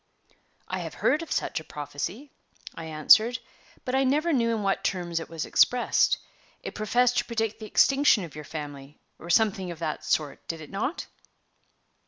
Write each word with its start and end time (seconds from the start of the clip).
"I 0.67 0.79
have 0.79 0.95
heard 0.95 1.21
of 1.21 1.31
such 1.31 1.59
a 1.59 1.63
prophecy," 1.63 2.31
I 2.73 2.85
answered, 2.85 3.37
"but 3.85 3.93
I 3.93 4.03
never 4.03 4.33
knew 4.33 4.49
in 4.49 4.63
what 4.63 4.83
terms 4.83 5.19
it 5.19 5.29
was 5.29 5.45
expressed. 5.45 6.17
It 6.63 6.73
professed 6.73 7.19
to 7.19 7.25
predict 7.25 7.59
the 7.59 7.67
extinction 7.67 8.23
of 8.23 8.33
your 8.33 8.43
family, 8.43 8.97
or 9.19 9.29
something 9.29 9.69
of 9.69 9.77
that 9.77 10.03
sort, 10.03 10.47
did 10.47 10.59
it 10.59 10.71
not?" 10.71 11.05